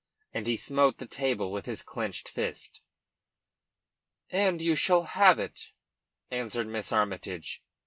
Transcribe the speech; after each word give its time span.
And 0.33 0.47
he 0.47 0.57
smote 0.57 0.97
the 0.97 1.05
table 1.05 1.51
with 1.51 1.67
his 1.67 1.83
clenched 1.83 2.27
fist. 2.27 2.81
"And 4.31 4.59
you 4.59 4.75
shall 4.75 5.03
have 5.03 5.37
it," 5.37 5.67
answered 6.31 6.65
Miss 6.65 6.91
Armytage. 6.91 7.61